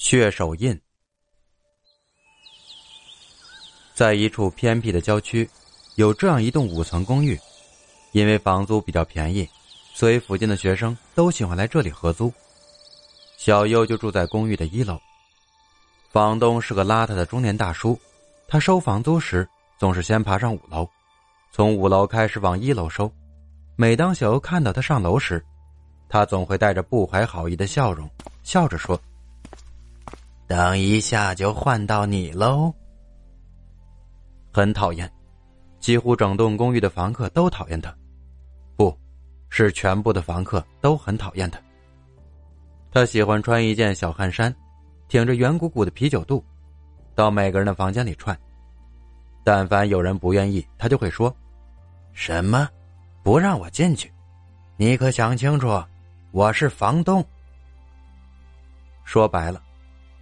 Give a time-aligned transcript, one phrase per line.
[0.00, 0.80] 血手印。
[3.92, 5.48] 在一处偏僻的郊区，
[5.96, 7.38] 有这样一栋五层公寓，
[8.12, 9.46] 因为房租比较便宜，
[9.92, 12.32] 所以附近的学生都喜欢来这里合租。
[13.36, 14.98] 小优就住在公寓的一楼，
[16.10, 18.00] 房东是个邋遢的中年大叔，
[18.48, 19.46] 他收房租时
[19.78, 20.88] 总是先爬上五楼，
[21.52, 23.12] 从五楼开始往一楼收。
[23.76, 25.44] 每当小优看到他上楼时，
[26.08, 28.08] 他总会带着不怀好意的笑容，
[28.42, 28.98] 笑着说。
[30.50, 32.74] 等一下就换到你喽。
[34.52, 35.08] 很讨厌，
[35.78, 37.96] 几乎整栋公寓的房客都讨厌他，
[38.74, 38.92] 不，
[39.48, 41.60] 是全部的房客都很讨厌他。
[42.90, 44.52] 他喜欢穿一件小汗衫，
[45.06, 46.44] 挺着圆鼓鼓的啤酒肚，
[47.14, 48.36] 到每个人的房间里串。
[49.44, 51.32] 但凡有人不愿意，他就会说
[52.12, 52.68] ：“什么？
[53.22, 54.12] 不让我进去？
[54.76, 55.80] 你可想清楚，
[56.32, 57.24] 我是房东。”
[59.06, 59.62] 说白了。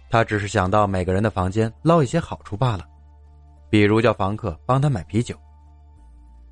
[0.09, 2.87] 他只是想到每个人的房间捞一些好处罢了，
[3.69, 5.37] 比如叫房客帮他买啤酒。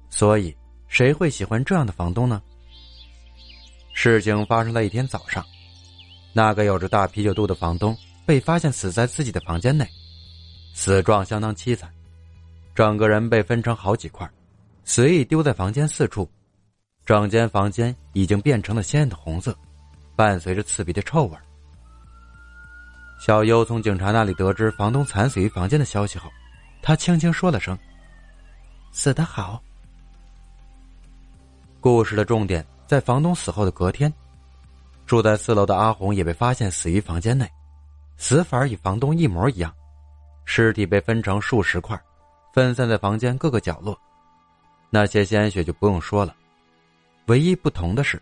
[0.10, 0.56] 所以，
[0.88, 2.42] 谁会喜欢这样的房东呢？
[3.94, 5.44] 事情发生在一天早上，
[6.34, 9.88] 那个有着大啤酒肚的房东被发现死在自己的房间内，
[10.74, 11.92] 死状相当凄惨，
[12.76, 14.30] 整个人被分成好几块，
[14.84, 16.30] 随意丢在房间四处，
[17.06, 19.58] 整间房间已经变成了鲜艳的红色，
[20.16, 21.38] 伴随着刺鼻的臭味。
[23.18, 26.30] 小优从警察那里得知房东惨死于房间的消息后，
[26.82, 27.78] 他轻轻说了声
[28.94, 29.62] ：“死得好。”
[31.82, 34.12] 故事的重点在房东死后的隔天，
[35.06, 37.50] 住在四楼的阿红也被发现死于房间内，
[38.18, 39.74] 死法与房东一模一样，
[40.46, 42.00] 尸体被分成数十块，
[42.54, 43.98] 分散在房间各个角落。
[44.90, 46.36] 那些鲜血就不用说了，
[47.26, 48.22] 唯一不同的是，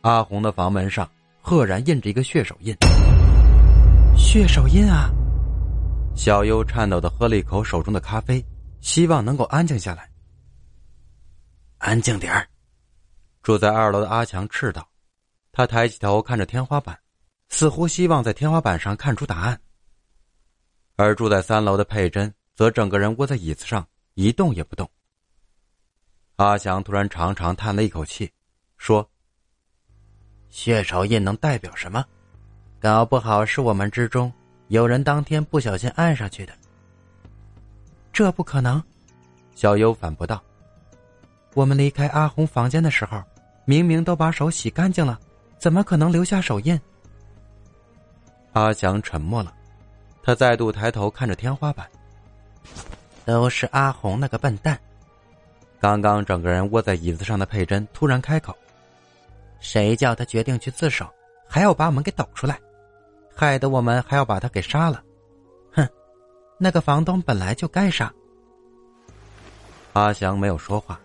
[0.00, 1.08] 阿红的房门上
[1.40, 2.74] 赫然印着一个血手印。
[4.34, 5.12] 血手印啊！
[6.16, 8.44] 小优颤抖的喝了一口手中的咖啡，
[8.80, 10.10] 希望能够安静下来。
[11.78, 12.44] 安静点儿！
[13.44, 14.90] 住在二楼的阿强斥道。
[15.52, 16.98] 他抬起头看着天花板，
[17.48, 19.60] 似乎希望在天花板上看出答案。
[20.96, 24.90] 而住在三楼的佩珍则整个人窝在椅子上，一动也不动。
[26.34, 28.32] 阿强突然长长叹了一口气，
[28.78, 29.08] 说
[30.50, 32.04] ：“血手印能代表什么？”
[32.84, 34.30] 搞不好是我们之中
[34.68, 36.52] 有人当天不小心按上去的。
[38.12, 38.82] 这不可能，
[39.54, 40.38] 小优反驳道
[41.56, 43.22] ：“我们离开阿红房间的时候，
[43.64, 45.18] 明明都把手洗干净了，
[45.58, 46.78] 怎么可能留下手印？”
[48.52, 49.54] 阿祥沉默了，
[50.22, 51.88] 他再度抬头看着天花板。
[53.24, 54.78] 都是阿红那个笨蛋！
[55.80, 58.54] 刚刚整个人窝在椅子上的佩珍突然开口
[59.58, 61.08] ：“谁叫他决定去自首，
[61.48, 62.60] 还要把我们给抖出来？”
[63.34, 65.02] 害得我们还要把他给杀了，
[65.72, 65.86] 哼！
[66.56, 68.12] 那个房东本来就该杀。
[69.92, 70.98] 阿祥没有说话，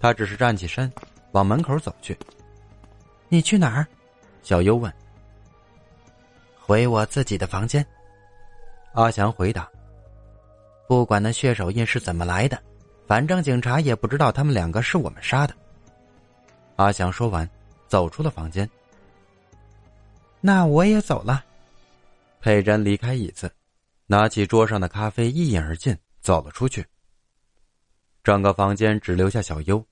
[0.00, 0.90] 他只是站起身，
[1.32, 2.16] 往门口走去。
[3.28, 3.86] 你去哪儿？
[4.42, 4.92] 小优问。
[6.60, 7.84] 回我自己的房间。
[8.92, 9.68] 阿祥回答。
[10.86, 12.62] 不管那血手印是怎么来的，
[13.06, 15.54] 反正警察也不知道他们两个是我们杀的。
[16.76, 17.48] 阿祥说完，
[17.88, 18.68] 走出了房间。
[20.40, 21.44] 那我也走了。
[22.44, 23.50] 佩珍离开椅子，
[24.04, 26.86] 拿起桌上的咖啡，一饮而尽，走了出去。
[28.22, 29.82] 整个房间只留下小优，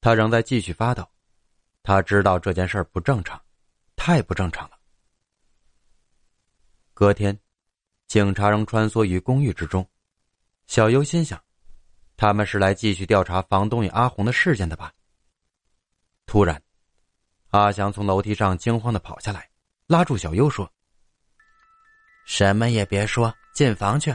[0.00, 1.08] 他仍在继续发抖。
[1.84, 3.40] 他知道这件事不正常，
[3.94, 4.76] 太不正常了。
[6.92, 7.38] 隔天，
[8.08, 9.88] 警察仍穿梭于公寓之中。
[10.66, 11.40] 小优心想，
[12.16, 14.92] 他们是来继续调查房东与阿红的事件的吧？
[16.26, 16.60] 突然，
[17.50, 19.48] 阿祥从楼梯上惊慌的跑下来，
[19.86, 20.68] 拉住小优说。
[22.24, 24.14] 什么也别说，进房去。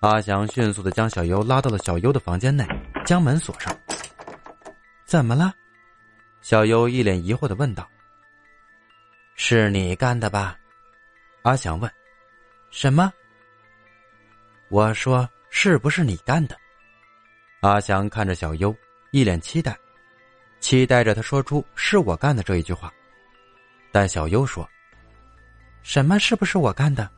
[0.00, 2.66] 阿祥迅速的将小优拉到了小优的房间内，
[3.04, 3.76] 将门锁上。
[5.04, 5.52] 怎么了？
[6.40, 7.88] 小优一脸疑惑的问道。
[9.34, 10.56] 是你干的吧？
[11.42, 11.90] 阿祥问。
[12.70, 13.12] 什么？
[14.68, 16.56] 我说是不是你干的？
[17.60, 18.74] 阿祥看着小优，
[19.10, 19.76] 一脸期待，
[20.60, 22.92] 期待着他说出“是我干的”这一句话。
[23.90, 24.68] 但小优说。
[25.86, 26.18] 什么？
[26.18, 27.08] 是不是我干的？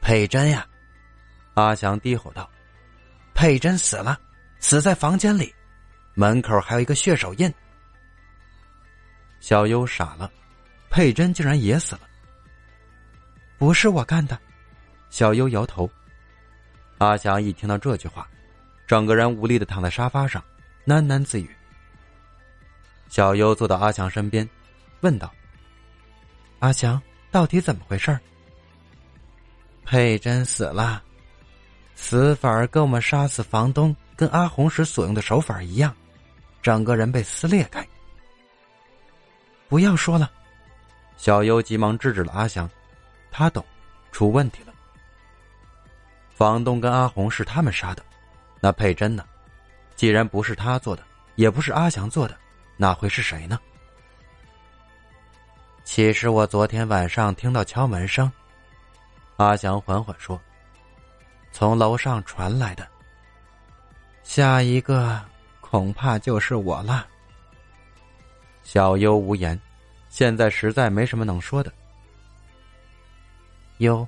[0.00, 0.66] 佩珍呀，
[1.52, 2.50] 阿祥低吼道
[3.34, 4.18] ：“佩珍死了，
[4.60, 5.54] 死在房间里，
[6.14, 7.52] 门口还有一个血手印。”
[9.40, 10.32] 小优傻了，
[10.88, 12.00] 佩珍竟然也死了。
[13.58, 14.40] 不是我干的，
[15.10, 15.88] 小优摇头。
[16.96, 18.26] 阿祥一听到这句话，
[18.86, 20.42] 整个人无力的躺在沙发上，
[20.86, 21.54] 喃喃自语。
[23.10, 24.48] 小优坐到阿强身边，
[25.02, 25.30] 问道
[26.60, 26.98] ：“阿祥。”
[27.30, 28.18] 到底怎么回事
[29.84, 31.02] 佩珍死了，
[31.94, 35.94] 死法跟我们杀死房东跟阿红时所用的手法一样，
[36.62, 37.86] 整个人被撕裂开。
[39.68, 40.30] 不要说了，
[41.16, 42.68] 小优急忙制止了阿祥，
[43.30, 43.64] 他懂，
[44.12, 44.72] 出问题了。
[46.34, 48.02] 房东跟阿红是他们杀的，
[48.60, 49.24] 那佩珍呢？
[49.94, 51.02] 既然不是他做的，
[51.34, 52.36] 也不是阿祥做的，
[52.76, 53.60] 那会是谁呢？
[55.92, 58.30] 其实我昨天晚上听到敲门声，
[59.38, 60.40] 阿祥缓缓说
[61.50, 62.86] ：“从楼上传来的。
[64.22, 65.20] 下一个
[65.60, 67.08] 恐怕就是我了。”
[68.62, 69.60] 小优无言，
[70.10, 71.72] 现在实在没什么能说的。
[73.78, 74.06] 优，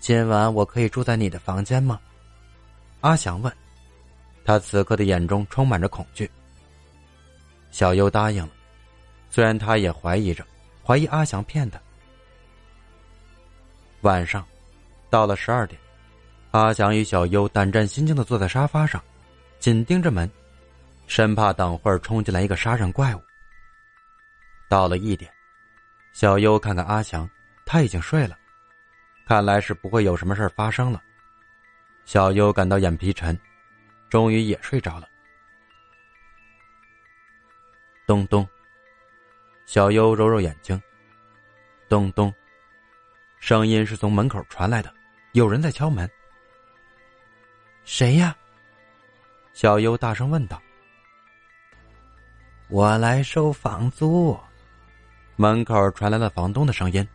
[0.00, 2.00] 今晚我可以住在你的房间吗？
[3.02, 3.56] 阿祥问。
[4.44, 6.28] 他此刻的眼中充满着恐惧。
[7.70, 8.50] 小优答应了，
[9.30, 10.44] 虽然他也怀疑着。
[10.88, 11.78] 怀疑阿祥骗他。
[14.00, 14.42] 晚上，
[15.10, 15.78] 到了十二点，
[16.52, 19.04] 阿祥与小优胆战心惊的坐在沙发上，
[19.58, 20.30] 紧盯着门，
[21.06, 23.22] 生怕等会儿冲进来一个杀人怪物。
[24.66, 25.30] 到了一点，
[26.14, 27.28] 小优看看阿祥，
[27.66, 28.34] 他已经睡了，
[29.26, 31.02] 看来是不会有什么事发生了。
[32.06, 33.38] 小优感到眼皮沉，
[34.08, 35.06] 终于也睡着了。
[38.06, 38.48] 咚咚。
[39.68, 40.80] 小优揉揉眼睛，
[41.90, 42.32] 咚咚，
[43.38, 44.90] 声音是从门口传来的，
[45.32, 46.10] 有人在敲门。
[47.84, 48.34] 谁呀？
[49.52, 50.58] 小优大声问道。
[52.68, 54.34] 我来收房租。
[55.36, 57.06] 门口传来了房东的声音。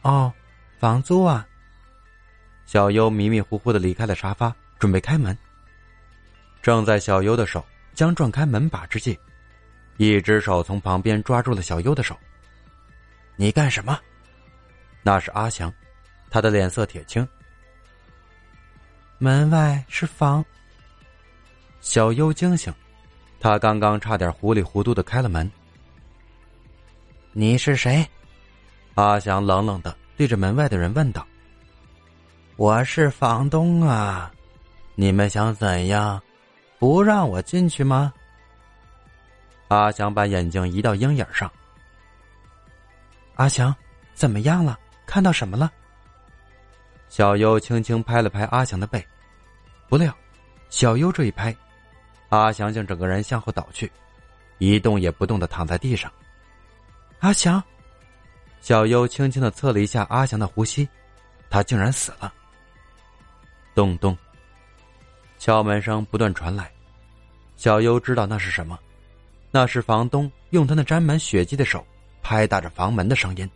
[0.00, 0.32] 哦，
[0.78, 1.46] 房租啊。
[2.64, 5.36] 小优迷迷糊糊的离开了沙发，准备开门。
[6.62, 7.62] 正在小优的手
[7.92, 9.18] 将撞开门把之际。
[9.96, 12.16] 一只手从旁边抓住了小优的手。
[13.36, 13.98] 你干什么？
[15.02, 15.72] 那是阿祥，
[16.30, 17.26] 他的脸色铁青。
[19.18, 20.44] 门外是房。
[21.80, 22.72] 小优惊醒，
[23.38, 25.50] 他刚刚差点糊里糊涂的开了门。
[27.32, 28.06] 你是谁？
[28.94, 31.26] 阿祥冷冷的对着门外的人问道。
[32.56, 34.32] 我是房东啊，
[34.94, 36.22] 你们想怎样？
[36.78, 38.12] 不让我进去吗？
[39.74, 41.50] 阿祥把眼睛移到鹰眼上。
[43.34, 43.74] 阿祥，
[44.14, 44.78] 怎么样了？
[45.06, 45.70] 看到什么了？
[47.08, 49.04] 小优轻轻拍了拍阿祥的背，
[49.88, 50.16] 不料，
[50.70, 51.54] 小优这一拍，
[52.28, 53.90] 阿祥竟整个人向后倒去，
[54.58, 56.10] 一动也不动的躺在地上。
[57.20, 57.62] 阿祥，
[58.60, 60.88] 小优轻轻的测了一下阿祥的呼吸，
[61.50, 62.32] 他竟然死了。
[63.74, 64.16] 咚咚，
[65.38, 66.70] 敲门声不断传来，
[67.56, 68.78] 小优知道那是什么。
[69.56, 71.86] 那是房东用他那沾满血迹的手
[72.20, 73.48] 拍打着房门的声音。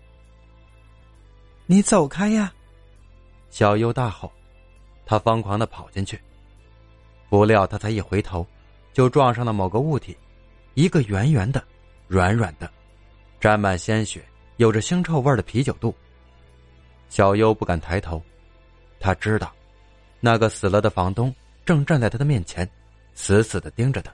[1.67, 2.53] 你走开呀！
[3.51, 4.31] 小优大吼，
[5.05, 6.17] 他疯狂的跑进去，
[7.29, 8.47] 不料他才一回头，
[8.93, 10.17] 就撞上了某个物体，
[10.75, 11.61] 一个圆圆的、
[12.07, 12.71] 软软的、
[13.41, 14.25] 沾满鲜血、
[14.59, 15.93] 有着腥臭味的啤酒肚。
[17.09, 18.23] 小优不敢抬头，
[19.01, 19.53] 他知道，
[20.21, 21.35] 那个死了的房东
[21.67, 22.71] 正站在他的面前，
[23.15, 24.13] 死死的盯着他。